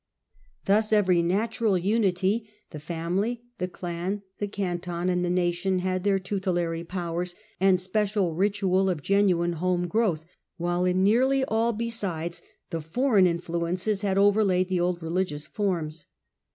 Thus 0.65 0.91
every 0.91 1.21
natural 1.21 1.77
unity, 1.77 2.49
the 2.71 2.79
family, 2.79 3.43
the 3.59 3.67
clan, 3.67 4.23
the 4.39 4.47
canton, 4.47 5.09
and 5.09 5.23
the 5.23 5.29
nation, 5.29 5.77
had 5.77 6.03
their 6.03 6.17
tutelary 6.17 6.83
powers 6.83 7.35
and 7.59 7.79
special 7.79 8.33
ritual 8.33 8.89
of 8.89 9.03
genuine 9.03 9.53
home 9.53 9.87
growth, 9.87 10.25
while 10.57 10.85
in 10.85 11.03
nearly 11.03 11.45
all 11.45 11.71
besides 11.71 12.41
the 12.71 12.81
foreign 12.81 13.27
influences 13.27 14.01
had 14.01 14.17
overlaid 14.17 14.69
the 14.69 14.79
old 14.79 15.03
religious 15.03 15.45
forms. 15.45 16.07